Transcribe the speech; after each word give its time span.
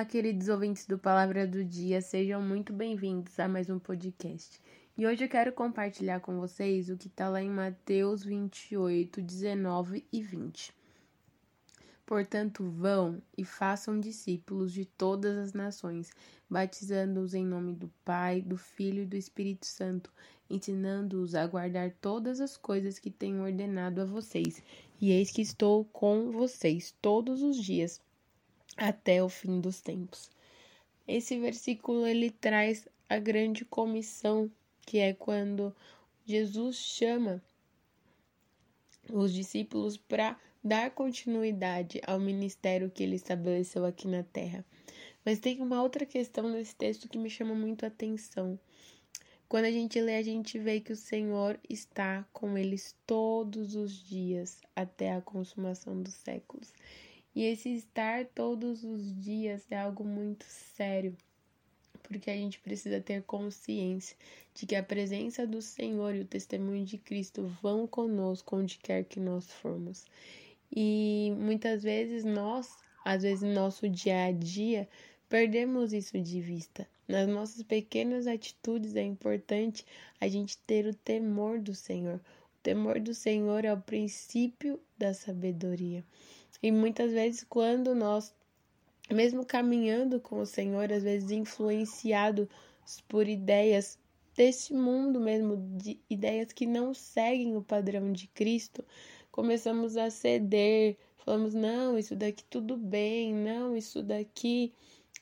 Olá, 0.00 0.06
queridos 0.06 0.48
ouvintes 0.48 0.86
do 0.86 0.96
Palavra 0.96 1.46
do 1.46 1.62
Dia, 1.62 2.00
sejam 2.00 2.40
muito 2.40 2.72
bem-vindos 2.72 3.38
a 3.38 3.46
mais 3.46 3.68
um 3.68 3.78
podcast. 3.78 4.58
E 4.96 5.06
hoje 5.06 5.24
eu 5.24 5.28
quero 5.28 5.52
compartilhar 5.52 6.20
com 6.20 6.40
vocês 6.40 6.88
o 6.88 6.96
que 6.96 7.06
está 7.06 7.28
lá 7.28 7.42
em 7.42 7.50
Mateus 7.50 8.24
28, 8.24 9.20
19 9.20 10.02
e 10.10 10.22
20. 10.22 10.72
Portanto, 12.06 12.64
vão 12.64 13.20
e 13.36 13.44
façam 13.44 14.00
discípulos 14.00 14.72
de 14.72 14.86
todas 14.86 15.36
as 15.36 15.52
nações, 15.52 16.10
batizando-os 16.48 17.34
em 17.34 17.44
nome 17.44 17.74
do 17.74 17.92
Pai, 18.02 18.40
do 18.40 18.56
Filho 18.56 19.02
e 19.02 19.06
do 19.06 19.18
Espírito 19.18 19.66
Santo, 19.66 20.10
ensinando-os 20.48 21.34
a 21.34 21.46
guardar 21.46 21.90
todas 22.00 22.40
as 22.40 22.56
coisas 22.56 22.98
que 22.98 23.10
tenho 23.10 23.42
ordenado 23.42 24.00
a 24.00 24.06
vocês. 24.06 24.62
E 24.98 25.10
eis 25.10 25.30
que 25.30 25.42
estou 25.42 25.84
com 25.84 26.30
vocês 26.32 26.94
todos 27.02 27.42
os 27.42 27.62
dias 27.62 28.00
até 28.76 29.22
o 29.22 29.28
fim 29.28 29.60
dos 29.60 29.80
tempos. 29.80 30.30
Esse 31.06 31.38
versículo 31.38 32.06
ele 32.06 32.30
traz 32.30 32.88
a 33.08 33.18
grande 33.18 33.64
comissão, 33.64 34.50
que 34.86 34.98
é 34.98 35.12
quando 35.12 35.74
Jesus 36.24 36.76
chama 36.76 37.42
os 39.12 39.32
discípulos 39.32 39.96
para 39.96 40.38
dar 40.62 40.90
continuidade 40.90 42.00
ao 42.06 42.20
ministério 42.20 42.90
que 42.90 43.02
ele 43.02 43.16
estabeleceu 43.16 43.84
aqui 43.84 44.06
na 44.06 44.22
terra. 44.22 44.64
Mas 45.24 45.38
tem 45.38 45.60
uma 45.60 45.82
outra 45.82 46.06
questão 46.06 46.48
nesse 46.48 46.74
texto 46.74 47.08
que 47.08 47.18
me 47.18 47.28
chama 47.28 47.54
muito 47.54 47.84
a 47.84 47.88
atenção. 47.88 48.58
Quando 49.48 49.64
a 49.64 49.70
gente 49.70 50.00
lê, 50.00 50.16
a 50.16 50.22
gente 50.22 50.58
vê 50.58 50.80
que 50.80 50.92
o 50.92 50.96
Senhor 50.96 51.58
está 51.68 52.24
com 52.32 52.56
eles 52.56 52.94
todos 53.04 53.74
os 53.74 54.00
dias 54.04 54.60
até 54.76 55.12
a 55.12 55.20
consumação 55.20 56.00
dos 56.00 56.14
séculos. 56.14 56.72
E 57.40 57.44
esse 57.44 57.70
estar 57.70 58.26
todos 58.26 58.84
os 58.84 59.18
dias 59.18 59.64
é 59.70 59.78
algo 59.78 60.04
muito 60.04 60.44
sério, 60.44 61.16
porque 62.02 62.30
a 62.30 62.36
gente 62.36 62.60
precisa 62.60 63.00
ter 63.00 63.22
consciência 63.22 64.14
de 64.54 64.66
que 64.66 64.76
a 64.76 64.82
presença 64.82 65.46
do 65.46 65.62
Senhor 65.62 66.14
e 66.14 66.20
o 66.20 66.26
testemunho 66.26 66.84
de 66.84 66.98
Cristo 66.98 67.46
vão 67.62 67.86
conosco 67.86 68.56
onde 68.56 68.76
quer 68.76 69.04
que 69.04 69.18
nós 69.18 69.50
formos. 69.50 70.04
E 70.70 71.32
muitas 71.38 71.82
vezes 71.82 72.26
nós, 72.26 72.76
às 73.02 73.22
vezes 73.22 73.40
no 73.40 73.54
nosso 73.54 73.88
dia 73.88 74.24
a 74.24 74.32
dia, 74.32 74.86
perdemos 75.26 75.94
isso 75.94 76.20
de 76.20 76.42
vista. 76.42 76.86
Nas 77.08 77.26
nossas 77.26 77.62
pequenas 77.62 78.26
atitudes 78.26 78.94
é 78.96 79.02
importante 79.02 79.86
a 80.20 80.28
gente 80.28 80.58
ter 80.58 80.84
o 80.86 80.92
temor 80.92 81.58
do 81.58 81.74
Senhor. 81.74 82.16
O 82.16 82.62
temor 82.62 83.00
do 83.00 83.14
Senhor 83.14 83.64
é 83.64 83.72
o 83.72 83.80
princípio 83.80 84.78
da 84.98 85.14
sabedoria. 85.14 86.04
E 86.62 86.70
muitas 86.70 87.12
vezes, 87.12 87.44
quando 87.48 87.94
nós, 87.94 88.34
mesmo 89.10 89.44
caminhando 89.44 90.20
com 90.20 90.40
o 90.40 90.46
Senhor, 90.46 90.92
às 90.92 91.02
vezes 91.02 91.30
influenciados 91.30 92.48
por 93.08 93.26
ideias 93.26 93.98
deste 94.36 94.74
mundo 94.74 95.20
mesmo, 95.20 95.56
de 95.78 95.98
ideias 96.08 96.52
que 96.52 96.66
não 96.66 96.92
seguem 96.92 97.56
o 97.56 97.62
padrão 97.62 98.12
de 98.12 98.26
Cristo, 98.28 98.84
começamos 99.30 99.96
a 99.96 100.10
ceder, 100.10 100.96
falamos: 101.18 101.54
não, 101.54 101.98
isso 101.98 102.14
daqui 102.14 102.44
tudo 102.44 102.76
bem, 102.76 103.34
não, 103.34 103.76
isso 103.76 104.02
daqui 104.02 104.72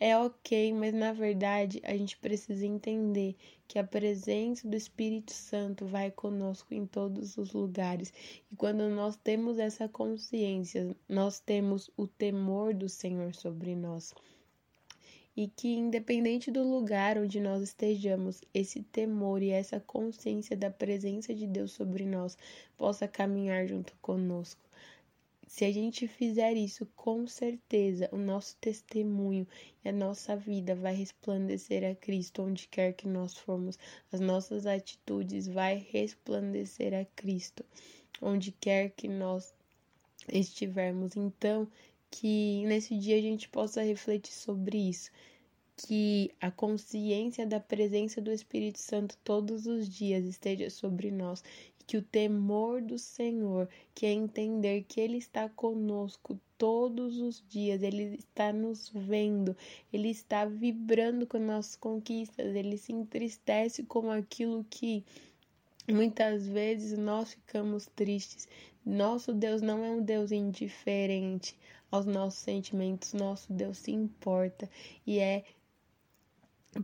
é 0.00 0.16
ok, 0.16 0.72
mas 0.72 0.94
na 0.94 1.12
verdade 1.12 1.78
a 1.84 1.94
gente 1.94 2.16
precisa 2.16 2.64
entender 2.64 3.36
que 3.68 3.78
a 3.78 3.84
presença 3.84 4.66
do 4.66 4.74
Espírito 4.74 5.30
Santo 5.30 5.84
vai 5.84 6.10
conosco 6.10 6.72
em 6.72 6.86
todos 6.86 7.36
os 7.36 7.52
lugares. 7.52 8.10
E 8.50 8.56
quando 8.56 8.88
nós 8.88 9.14
temos 9.16 9.58
essa 9.58 9.86
consciência, 9.86 10.96
nós 11.06 11.38
temos 11.38 11.90
o 11.98 12.06
temor 12.06 12.72
do 12.72 12.88
Senhor 12.88 13.34
sobre 13.34 13.76
nós. 13.76 14.14
E 15.36 15.46
que, 15.46 15.68
independente 15.68 16.50
do 16.50 16.62
lugar 16.62 17.18
onde 17.18 17.38
nós 17.38 17.62
estejamos, 17.62 18.40
esse 18.54 18.82
temor 18.82 19.42
e 19.42 19.50
essa 19.50 19.78
consciência 19.78 20.56
da 20.56 20.70
presença 20.70 21.34
de 21.34 21.46
Deus 21.46 21.72
sobre 21.72 22.06
nós 22.06 22.38
possa 22.76 23.06
caminhar 23.06 23.66
junto 23.66 23.94
conosco. 24.00 24.69
Se 25.50 25.64
a 25.64 25.72
gente 25.72 26.06
fizer 26.06 26.56
isso, 26.56 26.86
com 26.94 27.26
certeza 27.26 28.08
o 28.12 28.16
nosso 28.16 28.56
testemunho 28.60 29.44
e 29.84 29.88
a 29.88 29.92
nossa 29.92 30.36
vida 30.36 30.76
vai 30.76 30.94
resplandecer 30.94 31.82
a 31.84 31.92
Cristo 31.92 32.42
onde 32.42 32.68
quer 32.68 32.92
que 32.92 33.08
nós 33.08 33.36
formos. 33.36 33.76
As 34.12 34.20
nossas 34.20 34.64
atitudes 34.64 35.48
vai 35.48 35.84
resplandecer 35.90 36.94
a 36.94 37.04
Cristo 37.16 37.64
onde 38.22 38.52
quer 38.52 38.90
que 38.90 39.08
nós 39.08 39.52
estivermos. 40.32 41.16
Então, 41.16 41.66
que 42.12 42.64
nesse 42.66 42.96
dia 42.96 43.16
a 43.16 43.20
gente 43.20 43.48
possa 43.48 43.82
refletir 43.82 44.32
sobre 44.32 44.78
isso, 44.78 45.10
que 45.76 46.30
a 46.40 46.52
consciência 46.52 47.44
da 47.44 47.58
presença 47.58 48.20
do 48.20 48.30
Espírito 48.30 48.78
Santo 48.78 49.18
todos 49.24 49.66
os 49.66 49.88
dias 49.88 50.24
esteja 50.24 50.70
sobre 50.70 51.10
nós 51.10 51.42
que 51.90 51.96
o 51.96 52.02
temor 52.02 52.80
do 52.80 52.96
Senhor, 52.96 53.68
que 53.92 54.06
é 54.06 54.12
entender 54.12 54.84
que 54.86 55.00
Ele 55.00 55.16
está 55.16 55.48
conosco 55.48 56.38
todos 56.56 57.18
os 57.18 57.42
dias, 57.48 57.82
Ele 57.82 58.14
está 58.14 58.52
nos 58.52 58.92
vendo, 58.94 59.56
Ele 59.92 60.08
está 60.08 60.44
vibrando 60.44 61.26
com 61.26 61.40
nossas 61.40 61.74
conquistas, 61.74 62.54
Ele 62.54 62.78
se 62.78 62.92
entristece 62.92 63.82
com 63.82 64.08
aquilo 64.08 64.64
que 64.70 65.04
muitas 65.90 66.46
vezes 66.46 66.96
nós 66.96 67.32
ficamos 67.34 67.86
tristes. 67.86 68.46
Nosso 68.86 69.32
Deus 69.34 69.60
não 69.60 69.84
é 69.84 69.90
um 69.90 70.00
Deus 70.00 70.30
indiferente 70.30 71.58
aos 71.90 72.06
nossos 72.06 72.38
sentimentos, 72.38 73.14
nosso 73.14 73.52
Deus 73.52 73.78
se 73.78 73.90
importa 73.90 74.70
e 75.04 75.18
é 75.18 75.42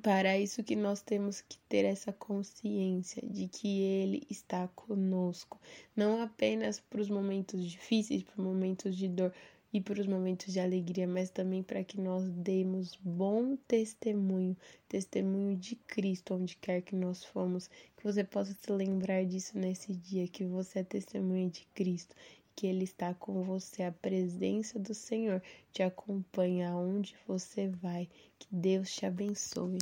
para 0.03 0.37
isso 0.37 0.65
que 0.65 0.75
nós 0.75 1.01
temos 1.01 1.41
que 1.41 1.59
ter 1.69 1.85
essa 1.85 2.13
consciência 2.13 3.23
de 3.25 3.47
que 3.47 3.81
Ele 3.81 4.27
está 4.29 4.67
conosco, 4.69 5.61
não 5.95 6.21
apenas 6.21 6.81
para 6.81 7.01
os 7.01 7.09
momentos 7.09 7.65
difíceis, 7.65 8.23
para 8.23 8.41
os 8.41 8.45
momentos 8.45 8.97
de 8.97 9.07
dor 9.07 9.33
e 9.73 9.81
para 9.81 10.01
os 10.01 10.07
momentos 10.07 10.53
de 10.53 10.59
alegria, 10.59 11.07
mas 11.07 11.31
também 11.31 11.63
para 11.63 11.85
que 11.85 12.01
nós 12.01 12.29
demos 12.31 12.97
bom 13.01 13.57
testemunho, 13.69 14.57
testemunho 14.89 15.57
de 15.57 15.77
Cristo, 15.77 16.35
onde 16.35 16.57
quer 16.57 16.83
que 16.83 16.97
nós 16.97 17.25
fomos, 17.25 17.69
que 17.97 18.03
você 18.03 18.25
possa 18.25 18.55
se 18.55 18.73
lembrar 18.73 19.25
disso 19.25 19.57
nesse 19.57 19.95
dia, 19.95 20.27
que 20.27 20.45
você 20.45 20.81
é 20.81 20.85
testemunha 20.85 21.49
de 21.49 21.67
Cristo 21.75 22.15
que 22.57 22.67
Ele 22.67 22.85
está 22.85 23.13
com 23.13 23.43
você, 23.43 23.83
a 23.83 23.93
presença 23.93 24.79
do 24.79 24.95
Senhor 24.95 25.43
te 25.71 25.83
acompanha 25.83 26.71
aonde 26.71 27.15
você 27.29 27.69
vai. 27.69 28.09
Que 28.39 28.49
Deus 28.51 28.91
te 28.91 29.05
abençoe. 29.05 29.79